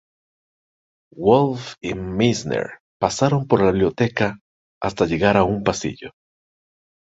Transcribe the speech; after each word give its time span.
Wolfe 1.15 1.75
y 1.79 1.93
Meisner 1.93 2.71
pasaron 2.99 3.45
por 3.45 3.61
la 3.61 3.69
biblioteca 3.71 4.39
hasta 4.81 5.05
llegar 5.05 5.37
a 5.37 5.43
un 5.43 5.63
pasillo. 5.63 6.09